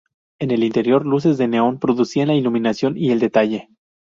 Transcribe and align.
En 0.39 0.49
el 0.49 0.63
interior, 0.63 1.05
luces 1.05 1.37
de 1.37 1.47
neón 1.47 1.77
producían 1.77 2.29
la 2.29 2.33
iluminación 2.33 2.97
y 2.97 3.11
el 3.11 3.19
detalle. 3.19 3.69